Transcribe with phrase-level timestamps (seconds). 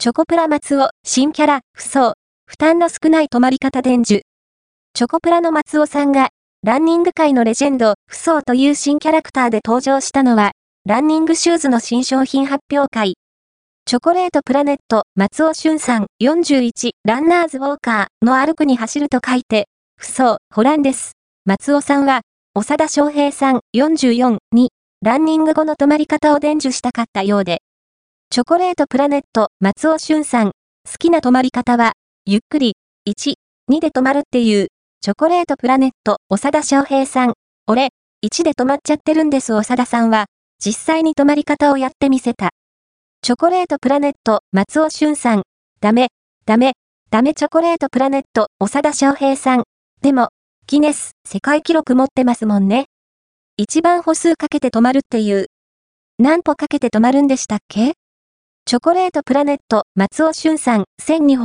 [0.00, 2.14] チョコプラ松尾、新キャラ、不相、
[2.46, 4.22] 負担の少ない泊まり方伝授。
[4.94, 6.28] チョコプラの松尾さんが、
[6.62, 10.52] ランニング界のレジェンド、不相という新キャラクターで登場したのは、
[10.86, 13.14] ランニングシューズの新商品発表会。
[13.86, 21.14] チョコレートプラネット、松尾俊さん、41、ランナーズウォーカーの歩くに走ると書いて、不相、ホランです。
[21.44, 22.20] 松尾さんは、
[22.54, 24.70] 長田翔平さん、44に、
[25.04, 27.62] ランニング後の止まり方を伝授したかったようで、
[28.30, 30.52] チョコレートプラネット、松尾俊さん、好
[30.98, 31.94] きな止まり方は、
[32.26, 32.74] ゆっくり、
[33.08, 33.34] 1、
[33.70, 34.68] 2で止まるっていう、
[35.00, 37.32] チョコレートプラネット、長田翔平さん、
[37.66, 37.88] 俺、
[38.22, 40.26] 1で止まっちゃってるんです長田さんは、
[40.62, 42.50] 実際に止まり方をやってみせた。
[43.22, 45.42] チョコレートプラネット、松尾俊さん。
[45.80, 46.08] ダメ、
[46.44, 46.74] ダメ、
[47.10, 49.64] ダメチョコレートプラネット、長田翔平さん。
[50.02, 50.28] でも、
[50.66, 52.84] ギネス、世界記録持ってますもんね。
[53.56, 55.46] 一番歩数かけて止まるっていう。
[56.18, 57.97] 何歩かけて止まるんでしたっけ？
[58.68, 61.44] チョコレートプラネット、松尾俊さん、千二歩、